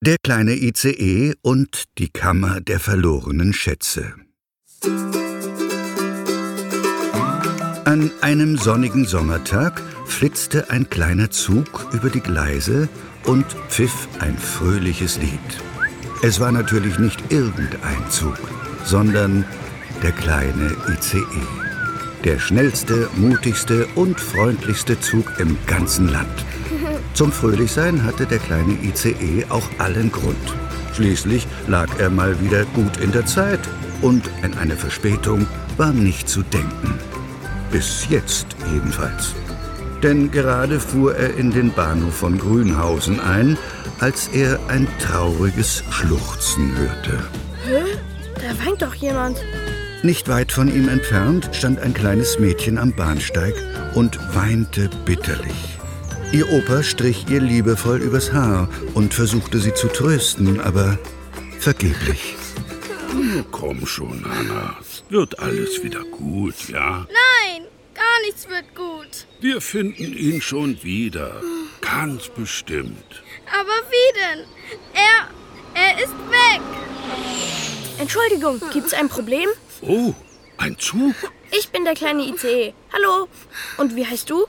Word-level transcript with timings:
Der 0.00 0.16
kleine 0.22 0.54
ICE 0.54 1.34
und 1.42 1.86
die 1.98 2.08
Kammer 2.08 2.60
der 2.60 2.78
verlorenen 2.78 3.52
Schätze. 3.52 4.14
An 7.84 8.12
einem 8.20 8.56
sonnigen 8.58 9.06
Sommertag 9.06 9.82
flitzte 10.06 10.70
ein 10.70 10.88
kleiner 10.88 11.32
Zug 11.32 11.88
über 11.92 12.10
die 12.10 12.20
Gleise 12.20 12.88
und 13.24 13.44
pfiff 13.68 14.06
ein 14.20 14.38
fröhliches 14.38 15.18
Lied. 15.18 15.40
Es 16.22 16.38
war 16.38 16.52
natürlich 16.52 17.00
nicht 17.00 17.32
irgendein 17.32 18.08
Zug, 18.08 18.38
sondern 18.84 19.44
der 20.04 20.12
kleine 20.12 20.76
ICE. 20.90 21.24
Der 22.22 22.38
schnellste, 22.38 23.10
mutigste 23.16 23.88
und 23.96 24.20
freundlichste 24.20 25.00
Zug 25.00 25.40
im 25.40 25.58
ganzen 25.66 26.08
Land. 26.08 26.44
Zum 27.14 27.32
Fröhlichsein 27.32 28.04
hatte 28.04 28.26
der 28.26 28.38
kleine 28.38 28.78
ICE 28.82 29.46
auch 29.48 29.68
allen 29.78 30.12
Grund. 30.12 30.36
Schließlich 30.94 31.46
lag 31.66 31.88
er 31.98 32.10
mal 32.10 32.40
wieder 32.40 32.64
gut 32.74 32.96
in 32.98 33.12
der 33.12 33.26
Zeit 33.26 33.60
und 34.02 34.28
an 34.42 34.54
eine 34.58 34.76
Verspätung 34.76 35.46
war 35.76 35.92
nicht 35.92 36.28
zu 36.28 36.42
denken. 36.42 36.94
Bis 37.70 38.06
jetzt 38.08 38.46
jedenfalls. 38.72 39.34
Denn 40.02 40.30
gerade 40.30 40.78
fuhr 40.78 41.16
er 41.16 41.36
in 41.36 41.50
den 41.50 41.72
Bahnhof 41.72 42.14
von 42.14 42.38
Grünhausen 42.38 43.20
ein, 43.20 43.58
als 44.00 44.28
er 44.28 44.58
ein 44.68 44.86
trauriges 45.00 45.82
Schluchzen 45.90 46.76
hörte. 46.76 47.18
Hä? 47.64 47.82
Da 48.34 48.64
weint 48.64 48.82
doch 48.82 48.94
jemand. 48.94 49.38
Nicht 50.02 50.28
weit 50.28 50.52
von 50.52 50.68
ihm 50.68 50.88
entfernt 50.88 51.50
stand 51.52 51.80
ein 51.80 51.92
kleines 51.92 52.38
Mädchen 52.38 52.78
am 52.78 52.92
Bahnsteig 52.92 53.54
und 53.94 54.18
weinte 54.34 54.88
bitterlich. 55.04 55.77
Ihr 56.30 56.46
Opa 56.52 56.82
strich 56.82 57.24
ihr 57.30 57.40
liebevoll 57.40 58.02
übers 58.02 58.34
Haar 58.34 58.68
und 58.92 59.14
versuchte 59.14 59.58
sie 59.58 59.72
zu 59.72 59.88
trösten, 59.88 60.60
aber 60.60 60.98
vergeblich. 61.58 62.36
Komm 63.50 63.86
schon, 63.86 64.22
Anna. 64.26 64.76
Wird 65.08 65.38
alles 65.38 65.82
wieder 65.82 66.04
gut, 66.04 66.68
ja? 66.68 67.06
Nein, 67.08 67.66
gar 67.94 68.20
nichts 68.26 68.46
wird 68.46 68.74
gut. 68.74 69.26
Wir 69.40 69.62
finden 69.62 70.12
ihn 70.12 70.42
schon 70.42 70.82
wieder. 70.82 71.40
Ganz 71.80 72.28
bestimmt. 72.28 73.22
Aber 73.50 73.78
wie 73.88 74.12
denn? 74.14 74.44
Er. 74.92 75.30
er 75.74 76.04
ist 76.04 76.12
weg. 76.28 76.60
Entschuldigung, 77.98 78.60
gibt's 78.70 78.92
ein 78.92 79.08
Problem? 79.08 79.48
Oh, 79.80 80.12
ein 80.58 80.78
Zug? 80.78 81.14
Ich 81.50 81.70
bin 81.70 81.84
der 81.84 81.94
kleine 81.94 82.22
ICE. 82.22 82.74
Hallo. 82.92 83.28
Und 83.78 83.96
wie 83.96 84.04
heißt 84.04 84.28
du? 84.28 84.46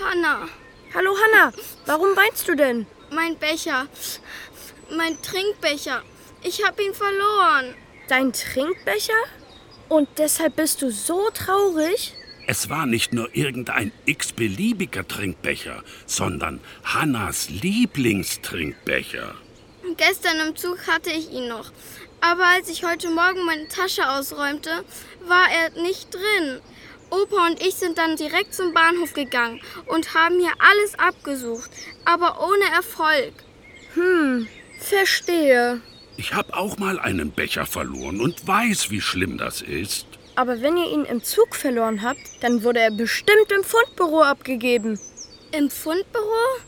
Hanna, 0.00 0.48
Hallo 0.94 1.14
Hanna. 1.24 1.52
Warum 1.86 2.16
weinst 2.16 2.48
du 2.48 2.54
denn? 2.54 2.86
mein 3.10 3.36
Becher. 3.38 3.86
Mein 4.90 5.20
Trinkbecher. 5.22 6.02
Ich 6.42 6.64
hab 6.64 6.80
ihn 6.80 6.92
verloren. 6.94 7.74
Dein 8.08 8.32
Trinkbecher? 8.32 9.12
Und 9.88 10.08
deshalb 10.18 10.56
bist 10.56 10.82
du 10.82 10.90
so 10.90 11.30
traurig? 11.30 12.14
Es 12.48 12.68
war 12.68 12.86
nicht 12.86 13.12
nur 13.12 13.34
irgendein 13.34 13.92
x-beliebiger 14.04 15.06
Trinkbecher, 15.06 15.82
sondern 16.06 16.60
Hannas 16.84 17.48
Lieblingstrinkbecher. 17.50 19.34
Gestern 19.96 20.48
im 20.48 20.56
Zug 20.56 20.86
hatte 20.86 21.10
ich 21.10 21.30
ihn 21.30 21.48
noch. 21.48 21.70
Aber 22.20 22.44
als 22.46 22.68
ich 22.68 22.84
heute 22.84 23.10
Morgen 23.10 23.44
meine 23.44 23.68
Tasche 23.68 24.08
ausräumte, 24.08 24.84
war 25.26 25.46
er 25.50 25.82
nicht 25.82 26.12
drin. 26.12 26.60
Opa 27.10 27.46
und 27.46 27.62
ich 27.62 27.74
sind 27.74 27.98
dann 27.98 28.16
direkt 28.16 28.54
zum 28.54 28.74
Bahnhof 28.74 29.12
gegangen 29.12 29.60
und 29.86 30.14
haben 30.14 30.38
hier 30.40 30.52
alles 30.58 30.98
abgesucht, 30.98 31.70
aber 32.04 32.40
ohne 32.42 32.64
Erfolg. 32.74 33.32
Hm, 33.94 34.48
verstehe. 34.80 35.80
Ich 36.16 36.34
habe 36.34 36.54
auch 36.54 36.78
mal 36.78 36.98
einen 36.98 37.30
Becher 37.30 37.66
verloren 37.66 38.20
und 38.20 38.46
weiß, 38.46 38.90
wie 38.90 39.00
schlimm 39.00 39.38
das 39.38 39.60
ist. 39.62 40.06
Aber 40.34 40.60
wenn 40.60 40.76
ihr 40.76 40.90
ihn 40.90 41.04
im 41.04 41.22
Zug 41.22 41.54
verloren 41.54 42.02
habt, 42.02 42.20
dann 42.40 42.62
wurde 42.62 42.80
er 42.80 42.90
bestimmt 42.90 43.50
im 43.56 43.64
Fundbüro 43.64 44.22
abgegeben. 44.22 44.98
Im 45.52 45.70
Fundbüro? 45.70 46.60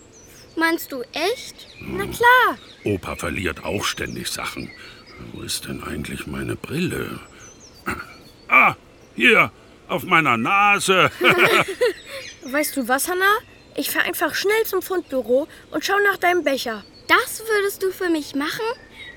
Meinst 0.57 0.91
du 0.93 1.03
echt? 1.13 1.69
Na 1.81 2.05
klar. 2.07 2.59
Opa 2.85 3.17
verliert 3.17 3.65
auch 3.65 3.85
ständig 3.85 4.29
Sachen. 4.29 4.71
Wo 5.33 5.43
ist 5.43 5.67
denn 5.67 5.83
eigentlich 5.83 6.27
meine 6.27 6.57
Brille? 6.57 7.21
Ah, 8.49 8.75
hier, 9.15 9.53
auf 9.89 10.05
meiner 10.05 10.37
Nase. 10.37 11.11
Weißt 12.45 12.77
du 12.77 12.89
was, 12.89 13.09
Hanna? 13.09 13.39
Ich 13.75 13.91
fahr 13.91 14.03
einfach 14.03 14.35
schnell 14.35 14.65
zum 14.65 14.83
Fundbüro 14.83 15.47
und 15.71 15.85
schau 15.85 15.99
nach 16.11 16.17
deinem 16.17 16.43
Becher. 16.43 16.85
Das 17.07 17.43
würdest 17.47 17.83
du 17.83 17.91
für 17.91 18.09
mich 18.09 18.35
machen? 18.35 18.67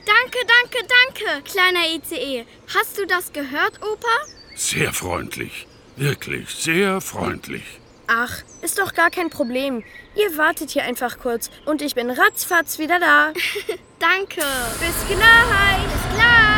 Danke, 0.06 0.38
danke, 0.48 0.88
danke, 0.88 1.44
kleiner 1.44 1.96
ICE. 1.96 2.46
Hast 2.74 2.98
du 2.98 3.06
das 3.06 3.34
gehört, 3.34 3.82
Opa? 3.82 4.08
Sehr 4.56 4.94
freundlich. 4.94 5.68
Wirklich 5.96 6.50
sehr 6.50 7.02
freundlich. 7.02 7.64
Ach, 8.08 8.42
ist 8.62 8.78
doch 8.78 8.94
gar 8.94 9.10
kein 9.10 9.30
Problem. 9.30 9.84
Ihr 10.16 10.38
wartet 10.38 10.72
hier 10.72 10.84
einfach 10.84 11.20
kurz 11.20 11.50
und 11.66 11.82
ich 11.82 11.96
bin 11.96 12.10
ratzfatz 12.10 12.78
wieder 12.78 13.00
da. 13.00 13.34
Danke. 14.00 14.42
Bis 14.80 15.08
gleich. 15.08 15.84
Bis 15.84 16.16
gleich. 16.16 16.51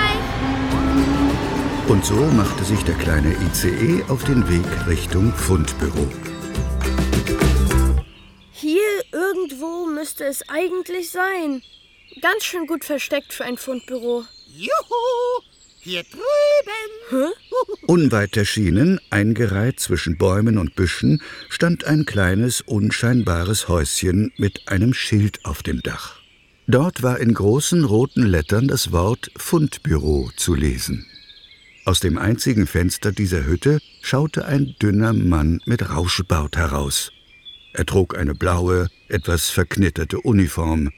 Und 1.88 2.06
so 2.06 2.16
machte 2.16 2.64
sich 2.64 2.82
der 2.84 2.96
kleine 2.96 3.36
ICE 3.52 4.04
auf 4.08 4.24
den 4.24 4.48
Weg 4.50 4.66
Richtung 4.88 5.34
Fundbüro. 5.34 6.08
Hier 8.52 9.04
irgendwo 9.12 9.86
müsste 9.88 10.24
es 10.24 10.48
eigentlich 10.48 11.12
sein. 11.12 11.62
Ganz 12.22 12.46
schön 12.46 12.68
gut 12.68 12.86
versteckt 12.86 13.34
für 13.34 13.44
ein 13.44 13.58
Fundbüro. 13.58 14.24
Juhu! 14.56 15.44
Hier 15.82 16.04
drüben! 16.04 17.34
Unweit 17.86 18.38
der 18.38 18.46
Schienen, 18.46 19.02
eingereiht 19.10 19.82
zwischen 19.82 20.18
Bäumen 20.18 20.58
und 20.58 20.76
Büschen, 20.76 21.22
stand 21.50 21.84
ein 21.84 22.06
kleines, 22.06 22.62
unscheinbares 22.62 23.68
Häuschen 23.68 24.32
mit 24.38 24.70
einem 24.70 24.94
Schild 24.94 25.44
auf 25.44 25.62
dem 25.64 25.82
Dach. 25.84 26.16
Dort 26.66 27.04
war 27.04 27.20
in 27.20 27.34
großen 27.34 27.84
roten 27.84 28.24
Lettern 28.24 28.70
das 28.70 28.94
Wort 28.94 29.32
Fundbüro 29.36 30.30
zu 30.38 30.56
lesen. 30.56 31.06
Aus 31.86 32.00
dem 32.00 32.18
einzigen 32.18 32.66
Fenster 32.66 33.12
dieser 33.12 33.44
Hütte 33.46 33.80
schaute 34.02 34.46
ein 34.46 34.76
dünner 34.82 35.12
Mann 35.12 35.62
mit 35.66 35.90
Rauschebart 35.90 36.56
heraus. 36.56 37.12
Er 37.74 37.86
trug 37.86 38.18
eine 38.18 38.36
blaue, 38.36 38.90
etwas 39.10 39.50
verknitterte 39.50 40.22
Uniform. 40.22 40.92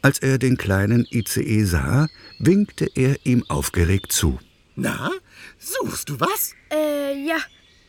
Als 0.00 0.20
er 0.20 0.38
den 0.38 0.56
kleinen 0.56 1.06
ICE 1.10 1.64
sah, 1.64 2.08
winkte 2.38 2.88
er 2.94 3.16
ihm 3.24 3.44
aufgeregt 3.48 4.12
zu. 4.12 4.38
Na, 4.76 5.10
suchst 5.58 6.08
du 6.08 6.20
was? 6.20 6.54
Äh, 6.70 7.26
ja. 7.26 7.38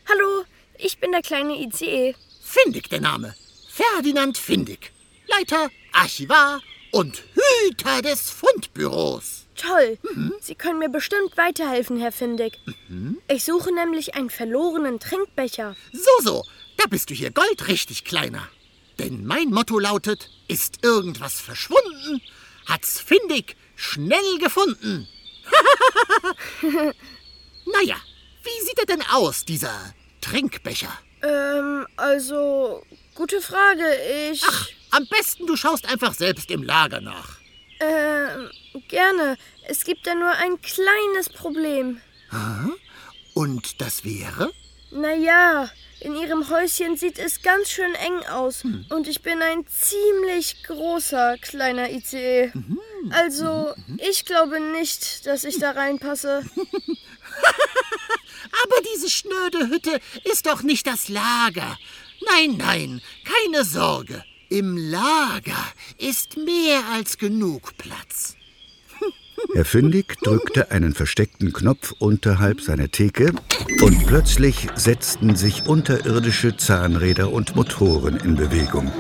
Hallo, 0.10 0.44
ich 0.80 0.98
bin 0.98 1.12
der 1.12 1.22
kleine 1.22 1.54
ICE. 1.54 2.16
Findig 2.42 2.90
der 2.90 3.02
Name. 3.02 3.36
Ferdinand 3.72 4.40
Findig. 4.40 4.92
Leiter, 5.28 5.70
Archivar 5.94 6.62
und 6.92 7.22
Hüter 7.68 8.02
des 8.02 8.30
Fundbüros. 8.30 9.46
Toll. 9.56 9.98
Sie 10.42 10.56
können 10.56 10.80
mir 10.80 10.90
bestimmt 10.90 11.36
weiterhelfen, 11.36 12.00
Herr 12.00 12.12
Findig. 12.12 12.60
Ich 13.28 13.44
suche 13.44 13.74
nämlich 13.74 14.16
einen 14.16 14.30
verlorenen 14.30 15.00
Trinkbecher. 15.00 15.76
So, 15.92 16.24
so, 16.24 16.44
da 16.78 16.86
bist 16.88 17.10
du 17.10 17.14
hier 17.14 17.32
goldrichtig, 17.32 18.06
Kleiner. 18.06 18.48
Denn 19.00 19.26
mein 19.26 19.50
Motto 19.50 19.80
lautet, 19.80 20.30
ist 20.48 20.84
irgendwas 20.84 21.40
verschwunden, 21.40 22.22
hat's 22.68 23.00
Findig 23.00 23.56
schnell 23.76 24.38
gefunden. 24.40 25.08
naja, 26.62 27.96
wie 28.44 28.66
sieht 28.66 28.80
er 28.80 28.86
denn 28.86 29.04
aus, 29.12 29.46
dieser 29.46 29.94
Trinkbecher? 30.22 30.92
Ähm, 31.22 31.86
also, 31.98 32.84
gute 33.16 33.42
Frage. 33.42 33.84
Ich. 34.32 34.44
Ach, 34.48 34.68
am 34.92 35.06
besten 35.08 35.48
du 35.48 35.56
schaust 35.56 35.86
einfach 35.88 36.14
selbst 36.14 36.52
im 36.52 36.64
Lager 36.64 37.02
nach. 37.02 37.39
Ähm, 37.80 38.50
gerne. 38.88 39.38
Es 39.68 39.84
gibt 39.84 40.06
da 40.08 40.16
nur 40.16 40.32
ein 40.32 40.62
kleines 40.62 41.30
Problem. 41.30 42.02
Und 43.34 43.82
das 43.82 44.04
wäre? 44.04 44.52
Naja, 44.92 45.70
in 46.02 46.16
Ihrem 46.16 46.50
Häuschen 46.50 46.98
sieht 46.98 47.20
es 47.20 47.42
ganz 47.42 47.70
schön 47.70 47.94
eng 47.96 48.26
aus. 48.32 48.64
Und 48.90 49.08
ich 49.08 49.22
bin 49.22 49.42
ein 49.42 49.66
ziemlich 49.68 50.64
großer 50.64 51.38
kleiner 51.38 51.90
ICE. 51.92 52.52
Also, 53.12 53.74
ich 53.98 54.26
glaube 54.26 54.60
nicht, 54.60 55.26
dass 55.26 55.44
ich 55.44 55.60
da 55.60 55.72
reinpasse. 55.72 56.44
Aber 58.64 58.82
diese 58.94 59.10
schnöde 59.10 59.70
Hütte 59.70 60.00
ist 60.24 60.46
doch 60.48 60.64
nicht 60.64 60.88
das 60.88 61.08
Lager. 61.08 61.78
Nein, 62.26 62.58
nein, 62.58 63.02
keine 63.24 63.64
Sorge. 63.64 64.24
Im 64.52 64.78
Lager 64.78 65.64
ist 66.00 66.36
mehr 66.38 66.82
als 66.92 67.20
genug 67.20 67.78
Platz. 67.78 68.36
Herr 69.54 69.64
Fündig 69.64 70.18
drückte 70.24 70.72
einen 70.72 70.96
versteckten 70.96 71.54
Knopf 71.54 71.94
unterhalb 72.00 72.60
seiner 72.60 72.90
Theke 72.90 73.34
und 73.82 74.08
plötzlich 74.08 74.68
setzten 74.74 75.36
sich 75.36 75.68
unterirdische 75.68 76.58
Zahnräder 76.58 77.32
und 77.32 77.56
Motoren 77.56 78.18
in 78.18 78.36
Bewegung. 78.36 78.92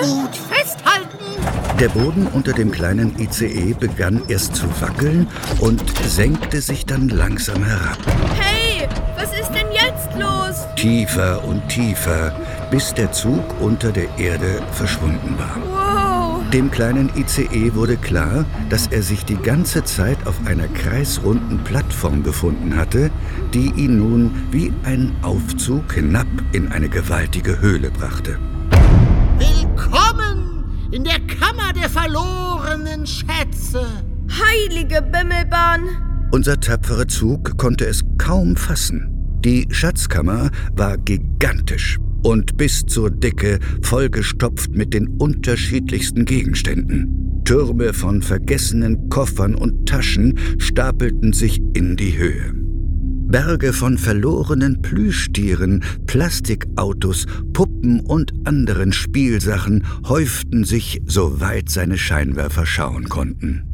Gut 0.00 0.36
festhalten. 0.50 1.78
Der 1.78 1.88
Boden 1.88 2.26
unter 2.26 2.52
dem 2.52 2.72
kleinen 2.72 3.16
ICE 3.20 3.74
begann 3.74 4.22
erst 4.26 4.56
zu 4.56 4.66
wackeln 4.80 5.28
und 5.60 5.80
senkte 6.06 6.60
sich 6.60 6.86
dann 6.86 7.08
langsam 7.08 7.62
herab. 7.62 7.98
Hey, 8.34 8.88
was 9.16 9.32
ist 9.38 9.50
denn 9.52 9.57
jetzt 9.98 10.14
los? 10.18 10.66
Tiefer 10.76 11.44
und 11.44 11.68
tiefer, 11.68 12.32
bis 12.70 12.94
der 12.94 13.12
Zug 13.12 13.42
unter 13.60 13.92
der 13.92 14.08
Erde 14.18 14.62
verschwunden 14.72 15.36
war. 15.38 15.56
Wow. 15.66 16.50
Dem 16.50 16.70
kleinen 16.70 17.10
ICE 17.14 17.74
wurde 17.74 17.96
klar, 17.96 18.44
dass 18.70 18.86
er 18.86 19.02
sich 19.02 19.24
die 19.24 19.36
ganze 19.36 19.84
Zeit 19.84 20.18
auf 20.26 20.34
einer 20.46 20.66
kreisrunden 20.68 21.58
Plattform 21.64 22.22
befunden 22.22 22.76
hatte, 22.76 23.10
die 23.52 23.70
ihn 23.76 23.98
nun 23.98 24.30
wie 24.50 24.72
ein 24.84 25.14
Aufzug 25.22 25.92
hinab 25.92 26.26
in 26.52 26.72
eine 26.72 26.88
gewaltige 26.88 27.60
Höhle 27.60 27.90
brachte. 27.90 28.38
Willkommen 29.38 30.64
in 30.90 31.04
der 31.04 31.20
Kammer 31.20 31.72
der 31.74 31.90
verlorenen 31.90 33.06
Schätze. 33.06 33.86
Heilige 34.30 35.02
Bimmelbahn. 35.02 35.82
Unser 36.30 36.60
tapferer 36.60 37.08
Zug 37.08 37.56
konnte 37.58 37.86
es 37.86 38.02
kaum 38.18 38.56
fassen. 38.56 39.17
Die 39.48 39.66
Schatzkammer 39.70 40.50
war 40.76 40.98
gigantisch 40.98 41.98
und 42.22 42.58
bis 42.58 42.84
zur 42.84 43.10
Decke 43.10 43.58
vollgestopft 43.80 44.72
mit 44.72 44.92
den 44.92 45.08
unterschiedlichsten 45.08 46.26
Gegenständen. 46.26 47.40
Türme 47.46 47.94
von 47.94 48.20
vergessenen 48.20 49.08
Koffern 49.08 49.54
und 49.54 49.88
Taschen 49.88 50.38
stapelten 50.58 51.32
sich 51.32 51.62
in 51.72 51.96
die 51.96 52.18
Höhe. 52.18 52.52
Berge 52.52 53.72
von 53.72 53.96
verlorenen 53.96 54.82
Plüschtieren, 54.82 55.82
Plastikautos, 56.06 57.24
Puppen 57.54 58.00
und 58.00 58.34
anderen 58.44 58.92
Spielsachen 58.92 59.86
häuften 60.06 60.64
sich, 60.64 61.00
soweit 61.06 61.70
seine 61.70 61.96
Scheinwerfer 61.96 62.66
schauen 62.66 63.08
konnten. 63.08 63.67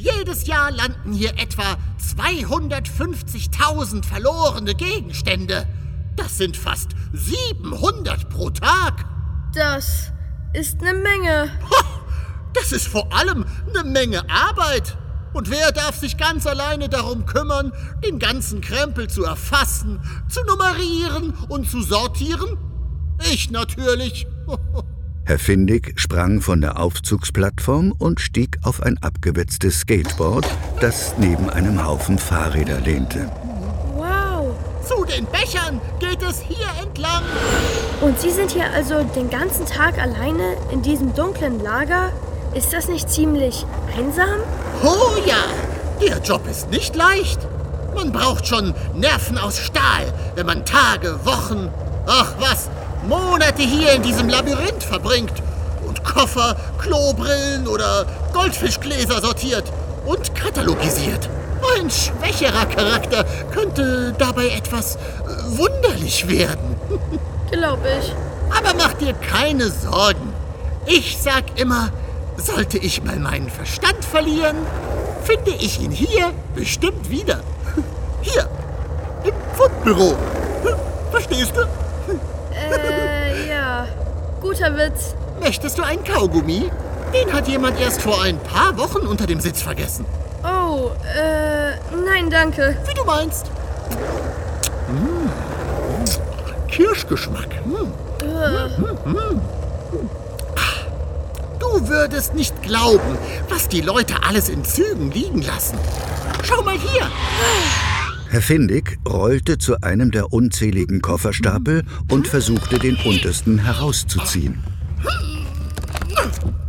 Jedes 0.00 0.46
Jahr 0.46 0.70
landen 0.70 1.12
hier 1.12 1.38
etwa 1.38 1.76
250.000 2.16 4.02
verlorene 4.02 4.74
Gegenstände. 4.74 5.68
Das 6.16 6.38
sind 6.38 6.56
fast 6.56 6.92
700 7.12 8.30
pro 8.30 8.48
Tag. 8.48 9.04
Das 9.52 10.10
ist 10.54 10.80
eine 10.80 10.94
Menge. 10.94 11.50
Das 12.54 12.72
ist 12.72 12.88
vor 12.88 13.12
allem 13.12 13.44
eine 13.68 13.84
Menge 13.84 14.22
Arbeit. 14.30 14.96
Und 15.34 15.50
wer 15.50 15.70
darf 15.70 15.96
sich 15.96 16.16
ganz 16.16 16.46
alleine 16.46 16.88
darum 16.88 17.26
kümmern, 17.26 17.70
den 18.02 18.18
ganzen 18.18 18.62
Krempel 18.62 19.10
zu 19.10 19.22
erfassen, 19.24 20.00
zu 20.28 20.42
nummerieren 20.44 21.34
und 21.50 21.70
zu 21.70 21.82
sortieren? 21.82 22.56
Ich 23.30 23.50
natürlich. 23.50 24.26
Herr 25.24 25.38
Findig 25.38 25.92
sprang 25.96 26.40
von 26.40 26.60
der 26.60 26.78
Aufzugsplattform 26.78 27.92
und 27.98 28.20
stieg 28.20 28.58
auf 28.62 28.82
ein 28.82 28.98
abgewetztes 28.98 29.80
Skateboard, 29.80 30.46
das 30.80 31.14
neben 31.18 31.48
einem 31.50 31.84
Haufen 31.84 32.18
Fahrräder 32.18 32.80
lehnte. 32.80 33.30
Wow. 33.96 34.54
Zu 34.84 35.04
den 35.04 35.26
Bechern 35.26 35.80
geht 36.00 36.20
es 36.22 36.40
hier 36.40 36.66
entlang. 36.82 37.22
Und 38.00 38.18
Sie 38.18 38.30
sind 38.30 38.50
hier 38.50 38.70
also 38.72 39.04
den 39.14 39.30
ganzen 39.30 39.66
Tag 39.66 39.98
alleine 39.98 40.56
in 40.72 40.82
diesem 40.82 41.14
dunklen 41.14 41.62
Lager? 41.62 42.10
Ist 42.54 42.72
das 42.72 42.88
nicht 42.88 43.08
ziemlich 43.08 43.64
einsam? 43.96 44.40
Oh 44.82 45.16
ja, 45.24 45.44
der 46.04 46.18
Job 46.22 46.48
ist 46.50 46.70
nicht 46.70 46.96
leicht. 46.96 47.46
Man 47.94 48.10
braucht 48.10 48.46
schon 48.46 48.74
Nerven 48.94 49.38
aus 49.38 49.58
Stahl, 49.58 50.12
wenn 50.34 50.46
man 50.46 50.64
Tage, 50.64 51.24
Wochen, 51.24 51.70
ach 52.06 52.34
was, 52.38 52.68
Monate 53.06 53.62
hier 53.62 53.92
in 53.92 54.02
diesem 54.02 54.28
Labyrinth 54.28 54.82
verbringt 54.82 55.32
und 55.86 56.04
Koffer, 56.04 56.56
Klobrillen 56.78 57.66
oder 57.66 58.06
Goldfischgläser 58.32 59.20
sortiert 59.20 59.64
und 60.06 60.34
katalogisiert. 60.34 61.28
Ein 61.76 61.90
schwächerer 61.90 62.66
Charakter 62.66 63.24
könnte 63.52 64.14
dabei 64.18 64.48
etwas 64.48 64.96
äh, 64.96 64.98
wunderlich 65.58 66.28
werden. 66.28 66.76
Glaube 67.50 67.88
ich. 68.00 68.14
Aber 68.56 68.74
mach 68.76 68.94
dir 68.94 69.12
keine 69.14 69.70
Sorgen. 69.70 70.32
Ich 70.86 71.18
sag 71.20 71.58
immer, 71.58 71.90
sollte 72.36 72.78
ich 72.78 73.02
mal 73.02 73.18
meinen 73.18 73.50
Verstand 73.50 74.04
verlieren, 74.04 74.56
finde 75.22 75.50
ich 75.50 75.80
ihn 75.80 75.92
hier 75.92 76.32
bestimmt 76.54 77.10
wieder. 77.10 77.40
Hier, 78.22 78.48
im 79.24 79.32
Fundbüro. 79.56 80.14
Verstehst 81.10 81.52
du? 81.56 81.62
Äh, 82.68 83.48
ja. 83.48 83.86
Guter 84.40 84.76
Witz. 84.76 85.14
Möchtest 85.40 85.78
du 85.78 85.82
einen 85.82 86.04
Kaugummi? 86.04 86.70
Den 87.12 87.32
hat 87.32 87.48
jemand 87.48 87.80
erst 87.80 88.02
vor 88.02 88.22
ein 88.22 88.38
paar 88.38 88.76
Wochen 88.78 89.06
unter 89.06 89.26
dem 89.26 89.40
Sitz 89.40 89.62
vergessen. 89.62 90.04
Oh, 90.44 90.90
äh, 91.16 91.72
nein, 92.04 92.30
danke. 92.30 92.76
Wie 92.86 92.94
du 92.94 93.04
meinst. 93.04 93.46
Mmh. 94.88 95.30
Kirschgeschmack. 96.68 97.48
Mmh. 97.66 97.86
Du 101.58 101.88
würdest 101.88 102.34
nicht 102.34 102.62
glauben, 102.62 103.18
was 103.48 103.68
die 103.68 103.80
Leute 103.80 104.14
alles 104.26 104.48
in 104.48 104.64
Zügen 104.64 105.10
liegen 105.10 105.42
lassen. 105.42 105.78
Schau 106.42 106.62
mal 106.62 106.76
hier. 106.76 107.10
Herr 108.30 108.42
Findig 108.42 108.96
rollte 109.08 109.58
zu 109.58 109.80
einem 109.80 110.12
der 110.12 110.32
unzähligen 110.32 111.02
Kofferstapel 111.02 111.82
und 112.08 112.28
versuchte 112.28 112.78
den 112.78 112.94
untersten 113.04 113.58
herauszuziehen. 113.58 114.62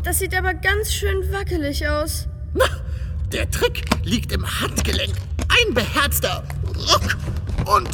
Das 0.04 0.18
sieht 0.18 0.36
aber 0.36 0.56
ganz 0.56 0.92
schön 0.92 1.32
wackelig 1.32 1.88
aus. 1.88 2.28
Na, 2.56 2.66
der 3.32 3.48
Trick 3.52 3.84
liegt 4.04 4.32
im 4.32 4.44
Handgelenk. 4.44 5.14
Ein 5.50 5.76
beherzter 5.76 6.44
Ruck 6.76 7.16
und... 7.68 7.90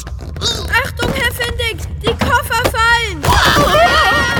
Achtung, 0.82 1.12
Herr 1.12 1.32
Findig! 1.32 1.86
Die 2.00 2.24
Koffer 2.24 2.70
fallen! 2.70 3.22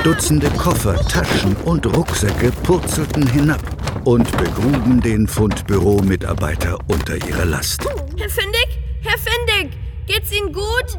Dutzende 0.04 0.48
Koffer, 0.52 0.96
Taschen 1.06 1.54
und 1.66 1.84
Rucksäcke 1.84 2.50
purzelten 2.62 3.26
hinab 3.26 3.60
und 4.06 4.34
begruben 4.38 5.02
den 5.02 5.28
Fundbüro-Mitarbeiter 5.28 6.78
unter 6.86 7.16
ihrer 7.28 7.44
Last. 7.44 7.84
Herr 8.16 8.30
Findig? 8.30 8.77
Herr 9.02 9.18
Findig! 9.18 9.76
Geht's 10.06 10.32
Ihnen 10.32 10.52
gut? 10.52 10.98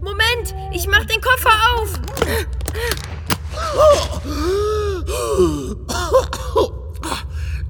Moment, 0.00 0.54
ich 0.72 0.86
mach 0.86 1.04
den 1.04 1.20
Koffer 1.20 1.50
auf! 1.74 2.00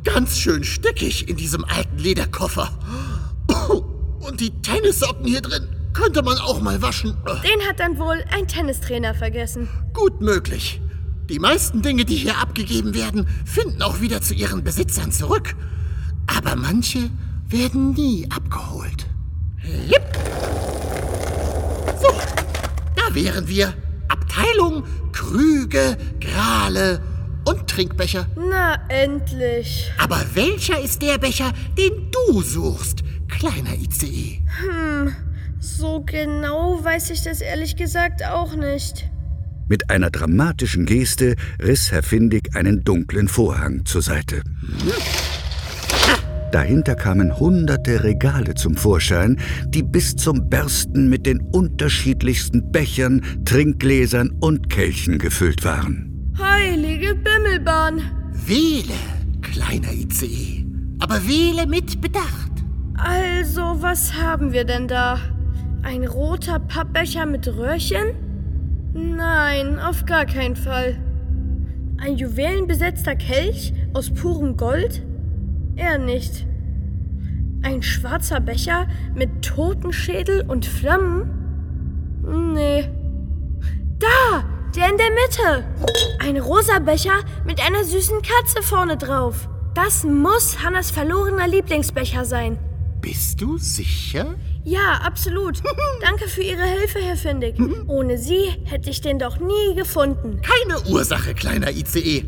Ganz 0.05 0.39
schön 0.39 0.65
stickig 0.65 1.29
in 1.29 1.37
diesem 1.37 1.65
alten 1.65 1.99
Lederkoffer. 1.99 2.71
Und 4.21 4.41
die 4.41 4.51
Tennissocken 4.63 5.27
hier 5.27 5.41
drin 5.41 5.69
könnte 5.93 6.23
man 6.23 6.39
auch 6.39 6.61
mal 6.61 6.83
waschen. 6.83 7.17
Den 7.43 7.67
hat 7.67 7.81
dann 7.81 7.99
wohl 7.99 8.23
ein 8.31 8.47
Tennistrainer 8.47 9.15
vergessen. 9.15 9.69
Gut 9.95 10.21
möglich. 10.21 10.81
Die 11.29 11.39
meisten 11.39 11.83
Dinge, 11.83 12.05
die 12.05 12.17
hier 12.17 12.39
abgegeben 12.39 12.95
werden, 12.95 13.27
finden 13.45 13.83
auch 13.83 14.01
wieder 14.01 14.21
zu 14.21 14.35
ihren 14.35 14.63
Besitzern 14.63 15.11
zurück. 15.11 15.57
Aber 16.27 16.55
manche 16.55 17.11
werden 17.49 17.93
nie 17.93 18.27
abgeholt. 18.31 19.07
Jip. 19.63 20.03
So, 22.01 22.09
da 22.95 23.15
wären 23.15 23.49
wir. 23.49 23.75
Abteilung 24.09 24.85
Krüge, 25.13 25.97
Grale 26.21 27.01
und 27.45 27.69
Trinkbecher. 27.69 28.27
Na, 28.37 28.77
endlich. 28.89 29.91
Aber 29.99 30.23
welcher 30.35 30.81
ist 30.81 31.03
der 31.03 31.19
Becher, 31.19 31.53
den 31.79 32.11
du 32.11 32.43
suchst, 32.43 33.03
kleiner 33.29 33.75
ICE? 33.75 34.43
So 35.59 36.03
genau 36.03 36.85
weiß 36.85 37.11
ich 37.11 37.23
das 37.23 37.41
ehrlich 37.41 37.77
gesagt 37.77 38.25
auch 38.25 38.55
nicht. 38.55 39.09
Mit 39.69 39.91
einer 39.91 40.11
dramatischen 40.11 40.87
Geste 40.87 41.35
riss 41.61 41.91
Herr 41.91 42.05
Findig 42.05 42.55
einen 42.55 42.85
dunklen 42.85 43.27
Vorhang 43.27 43.85
zur 43.85 44.03
Seite. 44.03 44.43
Dahinter 46.57 46.95
kamen 46.95 47.39
hunderte 47.39 48.03
Regale 48.03 48.55
zum 48.55 48.77
Vorschein, 48.77 49.39
die 49.69 49.83
bis 49.83 50.17
zum 50.17 50.49
Bersten 50.49 51.11
mit 51.11 51.27
den 51.27 51.39
unterschiedlichsten 51.53 52.73
Bechern, 52.73 53.21
Trinkgläsern 53.45 54.31
und 54.41 54.71
Kelchen 54.71 55.19
gefüllt 55.19 55.67
waren. 55.67 56.33
Heilige 56.41 57.15
Bimmelbahn. 57.15 58.01
Wähle, 58.47 58.95
kleiner 59.43 59.93
ICE. 59.93 60.65
Aber 60.99 61.29
wähle 61.29 61.67
mit 61.67 62.01
Bedacht. 62.01 62.53
Also, 62.97 63.83
was 63.83 64.15
haben 64.15 64.55
wir 64.55 64.65
denn 64.65 64.89
da? 64.89 65.19
Ein 65.83 66.07
roter 66.07 66.59
Pappbecher 66.59 67.27
mit 67.27 67.47
Röhrchen? 67.49 68.15
Nein, 68.95 69.79
auf 69.79 70.07
gar 70.07 70.25
keinen 70.25 70.57
Fall. 70.57 70.97
Ein 71.99 72.17
juwelenbesetzter 72.17 73.15
Kelch 73.15 73.75
aus 73.93 74.11
purem 74.11 74.57
Gold? 74.57 75.03
Eher 75.77 75.99
nicht. 75.99 76.47
Ein 77.63 77.83
schwarzer 77.83 78.41
Becher 78.41 78.87
mit 79.15 79.45
Totenschädel 79.45 80.45
und 80.49 80.65
Flammen? 80.67 81.31
Nee. 82.55 82.89
Da! 83.99 84.45
Der 84.75 84.91
in 84.91 84.99
der 84.99 85.11
Mitte. 85.11 85.65
Ein 86.19 86.37
rosa 86.39 86.79
Becher 86.81 87.25
mit 87.47 87.61
einer 87.65 87.85
süßen 87.85 88.21
Katze 88.21 88.63
vorne 88.63 88.97
drauf. 88.97 89.49
Das 89.75 90.05
muss 90.05 90.63
Hannas 90.63 90.91
verlorener 90.91 91.49
Lieblingsbecher 91.49 92.25
sein. 92.25 92.59
Bist 93.01 93.41
du 93.41 93.57
sicher? 93.57 94.35
Ja, 94.65 95.01
absolut. 95.05 95.63
Danke 96.03 96.29
für 96.29 96.43
Ihre 96.43 96.65
Hilfe, 96.65 96.99
Herr 96.99 97.17
Findig. 97.17 97.57
Ohne 97.87 98.19
Sie 98.19 98.49
hätte 98.65 98.91
ich 98.91 99.01
den 99.01 99.19
doch 99.19 99.39
nie 99.39 99.75
gefunden. 99.75 100.41
Keine 100.43 100.81
Ursache, 100.91 101.35
kleiner 101.35 101.71
ICE. 101.71 102.25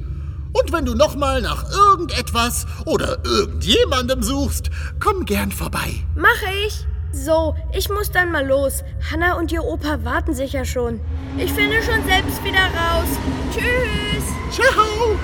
Und 0.52 0.73
wenn 0.73 0.85
du 0.85 0.95
nochmal 0.95 1.43
nach 1.43 1.64
irgendetwas 1.71 2.67
oder 2.85 3.19
irgendjemandem 3.25 4.23
suchst, 4.23 4.71
komm 5.00 5.25
gern 5.25 5.52
vorbei. 5.52 6.05
Mache 6.14 6.47
ich. 6.67 6.87
So, 7.12 7.55
ich 7.73 7.88
muss 7.88 8.11
dann 8.11 8.31
mal 8.31 8.47
los. 8.47 8.85
Hanna 9.11 9.35
und 9.35 9.50
ihr 9.50 9.64
Opa 9.64 10.05
warten 10.05 10.35
sicher 10.35 10.64
schon. 10.64 11.00
Ich 11.37 11.52
finde 11.52 11.83
schon 11.83 12.05
selbst 12.07 12.43
wieder 12.45 12.59
raus. 12.59 13.09
Tschüss. 13.52 14.25
Ciao! 14.50 15.19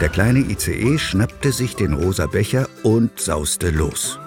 Der 0.00 0.08
kleine 0.08 0.40
ICE 0.40 0.98
schnappte 0.98 1.52
sich 1.52 1.76
den 1.76 1.92
rosa 1.92 2.26
Becher 2.26 2.68
und 2.82 3.20
sauste 3.20 3.70
los. 3.70 4.18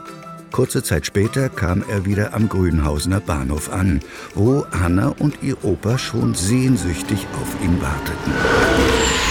Kurze 0.51 0.83
Zeit 0.83 1.07
später 1.07 1.49
kam 1.49 1.83
er 1.89 2.05
wieder 2.05 2.35
am 2.35 2.47
Grünhausener 2.47 3.19
Bahnhof 3.19 3.73
an, 3.73 4.01
wo 4.35 4.67
Hanna 4.71 5.15
und 5.17 5.41
ihr 5.41 5.63
Opa 5.65 5.97
schon 5.97 6.35
sehnsüchtig 6.35 7.25
auf 7.41 7.63
ihn 7.63 7.81
warteten. 7.81 9.22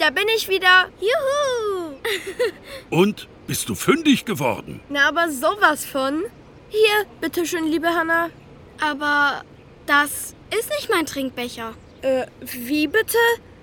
Da 0.00 0.08
bin 0.08 0.24
ich 0.34 0.48
wieder. 0.48 0.88
Juhu. 0.98 1.94
Und 2.90 3.28
bist 3.46 3.68
du 3.68 3.74
fündig 3.74 4.24
geworden? 4.24 4.80
Na, 4.88 5.08
aber 5.08 5.30
sowas 5.30 5.84
von. 5.84 6.24
Hier, 6.70 7.06
bitteschön, 7.20 7.66
liebe 7.66 7.88
Hanna. 7.88 8.30
Aber 8.80 9.42
das 9.84 10.34
ist 10.58 10.70
nicht 10.70 10.88
mein 10.88 11.04
Trinkbecher. 11.04 11.74
Äh, 12.00 12.24
wie 12.40 12.86
bitte? 12.86 13.18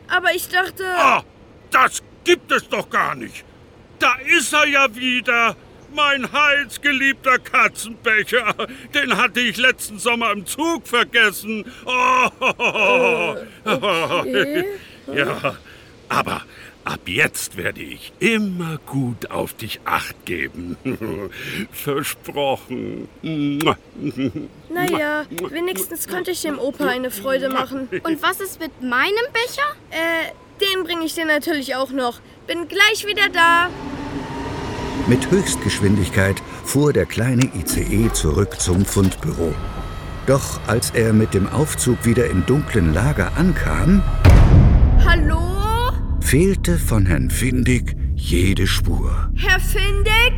Aber 0.10 0.32
ich 0.36 0.48
dachte... 0.48 0.86
Ah, 0.96 1.24
das 1.72 2.04
gibt 2.24 2.52
es 2.52 2.70
doch 2.70 2.88
gar 2.88 3.16
nicht. 3.16 3.44
Da 3.98 4.14
ist 4.38 4.54
er 4.54 4.68
ja 4.68 4.96
wieder. 4.96 5.56
Mein 5.92 6.32
heißgeliebter 6.32 7.40
Katzenbecher. 7.40 8.54
Den 8.94 9.18
hatte 9.18 9.40
ich 9.40 9.58
letzten 9.58 9.98
Sommer 9.98 10.34
im 10.34 10.46
Zug 10.46 10.88
vergessen. 10.88 11.66
Oh. 11.84 12.28
okay. 13.66 14.66
Ja, 15.14 15.56
aber 16.10 16.42
ab 16.84 17.02
jetzt 17.06 17.58
werde 17.58 17.82
ich 17.82 18.14
immer 18.20 18.80
gut 18.86 19.30
auf 19.30 19.54
dich 19.54 19.82
acht 19.86 20.26
geben. 20.26 20.78
Versprochen. 21.72 23.08
Naja, 23.22 25.26
wenigstens 25.50 26.08
konnte 26.08 26.32
ich 26.32 26.42
dem 26.42 26.60
Opa 26.60 26.88
eine 26.88 27.12
Freude 27.12 27.50
machen. 27.50 27.90
Und 28.04 28.22
was 28.22 28.40
ist 28.40 28.60
mit 28.60 28.82
meinem 28.82 29.26
Becher? 29.34 29.76
Äh, 29.92 30.32
den 30.62 30.84
bringe 30.84 31.06
ich 31.06 31.14
dir 31.14 31.26
natürlich 31.26 31.76
auch 31.76 31.92
noch. 31.92 32.20
Bin 32.48 32.68
gleich 32.68 33.06
wieder 33.06 33.30
da. 33.32 33.70
Mit 35.08 35.30
Höchstgeschwindigkeit 35.30 36.42
fuhr 36.66 36.92
der 36.92 37.06
kleine 37.06 37.50
ICE 37.56 38.12
zurück 38.14 38.60
zum 38.60 38.86
Fundbüro. 38.86 39.54
Doch 40.26 40.60
als 40.68 40.92
er 40.92 41.14
mit 41.14 41.34
dem 41.34 41.48
Aufzug 41.48 42.06
wieder 42.06 42.28
im 42.28 42.46
dunklen 42.46 42.94
Lager 42.94 43.32
ankam? 43.38 44.04
Fehlte 46.28 46.78
von 46.78 47.06
Herrn 47.06 47.30
Findig 47.30 47.96
jede 48.14 48.68
Spur. 48.68 49.32
Herr 49.36 49.62
Findig? 49.62 50.34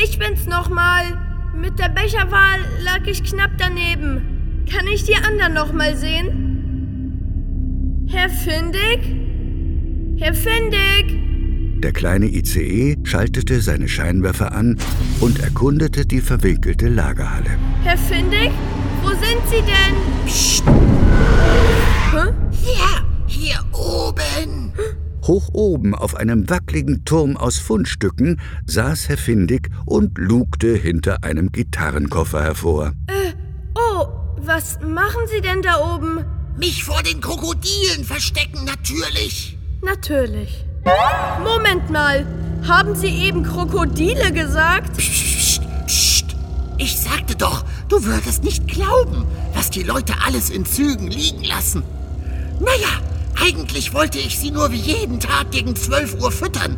Ich 0.00 0.16
bin's 0.16 0.46
nochmal. 0.46 1.02
Mit 1.60 1.76
der 1.80 1.88
Becherwahl 1.88 2.60
lag 2.84 3.04
ich 3.04 3.24
knapp 3.24 3.50
daneben. 3.58 4.64
Kann 4.72 4.86
ich 4.86 5.02
die 5.02 5.16
anderen 5.16 5.54
nochmal 5.54 5.96
sehen? 5.96 6.44
Herr 8.08 8.30
Findig? 8.30 9.00
Herr 10.18 10.34
Findig? 10.34 11.80
Der 11.82 11.90
kleine 11.90 12.26
ICE 12.26 12.96
schaltete 13.02 13.60
seine 13.60 13.88
Scheinwerfer 13.88 14.52
an 14.52 14.76
und 15.18 15.40
erkundete 15.40 16.06
die 16.06 16.20
verwinkelte 16.20 16.86
Lagerhalle. 16.88 17.58
Herr 17.82 17.98
Findig? 17.98 18.52
Wo 19.02 19.08
sind 19.08 19.42
Sie 19.50 19.62
denn? 19.66 19.96
Psst, 20.26 20.62
Hä? 22.12 22.32
hier, 22.52 23.04
hier 23.26 23.58
oben. 23.72 24.67
Hoch 25.28 25.50
oben 25.52 25.94
auf 25.94 26.16
einem 26.16 26.48
wackligen 26.48 27.04
Turm 27.04 27.36
aus 27.36 27.58
Fundstücken 27.58 28.40
saß 28.66 29.10
Herr 29.10 29.18
Findig 29.18 29.68
und 29.84 30.16
lugte 30.16 30.74
hinter 30.74 31.22
einem 31.22 31.52
Gitarrenkoffer 31.52 32.42
hervor. 32.42 32.94
Oh, 33.74 34.06
was 34.38 34.80
machen 34.80 35.20
Sie 35.26 35.42
denn 35.42 35.60
da 35.60 35.94
oben? 35.94 36.24
Mich 36.56 36.82
vor 36.82 37.02
den 37.02 37.20
Krokodilen 37.20 38.04
verstecken, 38.04 38.64
natürlich. 38.64 39.58
Natürlich. 39.82 40.64
Moment 41.44 41.90
mal. 41.90 42.26
Haben 42.66 42.94
Sie 42.96 43.08
eben 43.08 43.42
Krokodile 43.42 44.32
gesagt? 44.32 44.96
Psst, 44.96 45.60
psst. 45.86 46.36
Ich 46.78 46.98
sagte 46.98 47.36
doch, 47.36 47.66
du 47.90 48.02
würdest 48.02 48.44
nicht 48.44 48.66
glauben, 48.66 49.26
was 49.52 49.68
die 49.68 49.82
Leute 49.82 50.14
alles 50.26 50.48
in 50.48 50.64
Zügen 50.64 51.08
liegen 51.08 51.44
lassen. 51.44 51.82
Naja, 52.60 53.02
eigentlich 53.42 53.94
wollte 53.94 54.18
ich 54.18 54.38
sie 54.38 54.50
nur 54.50 54.72
wie 54.72 54.76
jeden 54.76 55.20
Tag 55.20 55.50
gegen 55.50 55.76
12 55.76 56.20
Uhr 56.20 56.30
füttern. 56.30 56.76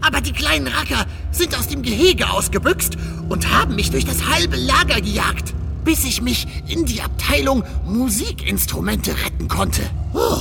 Aber 0.00 0.20
die 0.20 0.32
kleinen 0.32 0.68
Racker 0.68 1.06
sind 1.30 1.56
aus 1.58 1.68
dem 1.68 1.82
Gehege 1.82 2.30
ausgebüxt 2.30 2.96
und 3.28 3.52
haben 3.52 3.74
mich 3.74 3.90
durch 3.90 4.04
das 4.04 4.28
halbe 4.28 4.56
Lager 4.56 5.00
gejagt, 5.00 5.54
bis 5.84 6.04
ich 6.04 6.22
mich 6.22 6.46
in 6.68 6.84
die 6.84 7.02
Abteilung 7.02 7.64
Musikinstrumente 7.84 9.12
retten 9.24 9.48
konnte. 9.48 9.82
Oh. 10.12 10.40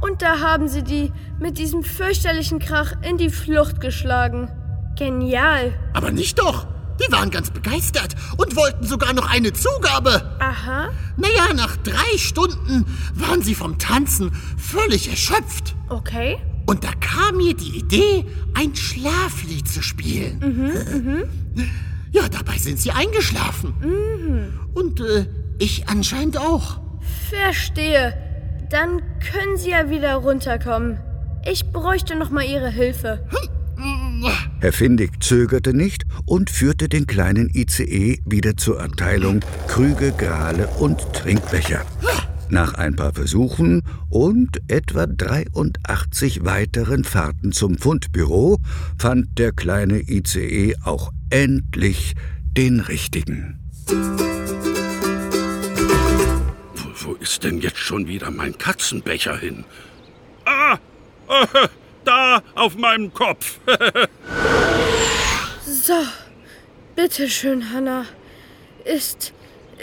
Und 0.00 0.22
da 0.22 0.40
haben 0.40 0.68
Sie 0.68 0.82
die 0.82 1.12
mit 1.40 1.58
diesem 1.58 1.82
fürchterlichen 1.82 2.58
Krach 2.58 2.92
in 3.02 3.16
die 3.16 3.30
Flucht 3.30 3.80
geschlagen. 3.80 4.50
Genial. 4.96 5.72
Aber 5.92 6.10
nicht 6.10 6.38
doch. 6.38 6.66
Die 7.00 7.12
waren 7.12 7.30
ganz 7.30 7.50
begeistert 7.50 8.14
und 8.36 8.56
wollten 8.56 8.86
sogar 8.86 9.12
noch 9.12 9.30
eine 9.30 9.52
Zugabe. 9.52 10.36
Aha. 10.40 10.90
Naja, 11.16 11.52
nach 11.54 11.76
drei 11.78 12.16
Stunden 12.18 12.86
waren 13.14 13.42
sie 13.42 13.54
vom 13.54 13.78
Tanzen 13.78 14.32
völlig 14.56 15.08
erschöpft. 15.08 15.74
Okay. 15.88 16.38
Und 16.66 16.84
da 16.84 16.90
kam 17.00 17.36
mir 17.36 17.54
die 17.54 17.78
Idee, 17.78 18.24
ein 18.54 18.74
Schlaflied 18.74 19.68
zu 19.68 19.82
spielen. 19.82 21.28
Ja, 22.14 22.28
dabei 22.28 22.56
sind 22.58 22.78
sie 22.78 22.92
eingeschlafen. 22.92 23.74
Und 24.72 25.00
äh, 25.00 25.26
ich 25.58 25.88
anscheinend 25.88 26.38
auch. 26.38 26.80
Verstehe. 27.28 28.16
Dann 28.70 29.02
können 29.32 29.56
Sie 29.56 29.70
ja 29.70 29.90
wieder 29.90 30.14
runterkommen. 30.14 31.00
Ich 31.44 31.72
bräuchte 31.72 32.14
noch 32.14 32.30
mal 32.30 32.44
Ihre 32.44 32.70
Hilfe. 32.70 33.26
Herr 34.60 34.72
Findig 34.72 35.22
zögerte 35.22 35.74
nicht 35.74 36.04
und 36.26 36.50
führte 36.50 36.88
den 36.88 37.06
kleinen 37.06 37.50
ICE 37.54 38.20
wieder 38.24 38.56
zur 38.56 38.82
Abteilung 38.82 39.40
Krüge, 39.68 40.12
Grale 40.16 40.68
und 40.78 41.12
Trinkbecher. 41.12 41.84
Nach 42.48 42.74
ein 42.74 42.94
paar 42.96 43.12
Versuchen 43.12 43.82
und 44.10 44.60
etwa 44.68 45.06
83 45.06 46.44
weiteren 46.44 47.04
Fahrten 47.04 47.52
zum 47.52 47.78
Fundbüro 47.78 48.58
fand 48.98 49.38
der 49.38 49.52
kleine 49.52 50.00
ICE 50.00 50.76
auch 50.84 51.10
endlich 51.30 52.14
den 52.56 52.80
richtigen. 52.80 53.58
Wo, 56.74 57.08
wo 57.08 57.14
ist 57.14 57.44
denn 57.44 57.60
jetzt 57.60 57.78
schon 57.78 58.06
wieder 58.06 58.30
mein 58.30 58.56
Katzenbecher 58.56 59.36
hin? 59.36 59.64
Ah, 60.44 60.78
äh, 61.28 61.68
da 62.14 62.42
auf 62.54 62.76
meinem 62.76 63.12
Kopf. 63.12 63.58
So, 65.66 65.94
bitteschön, 66.94 67.72
Hanna. 67.72 68.06
Ist. 68.84 69.32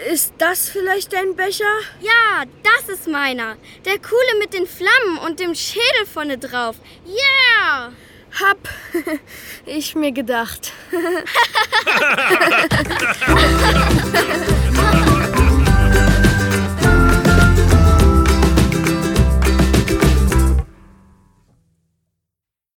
Ist 0.10 0.34
das 0.38 0.70
vielleicht 0.70 1.14
dein 1.14 1.36
Becher? 1.36 1.66
Ja, 2.00 2.44
das 2.64 2.90
ist 2.90 3.08
meiner. 3.08 3.58
Der 3.86 4.00
coole 4.00 4.40
mit 4.40 4.54
den 4.54 4.66
Flammen 4.66 5.18
und 5.26 5.40
dem 5.40 5.54
Schädel 5.54 6.06
vorne 6.12 6.38
drauf. 6.38 6.78
Yeah! 7.06 7.92
Hab 8.40 8.58
ich 9.66 9.96
mir 9.96 10.12
gedacht. 10.12 10.72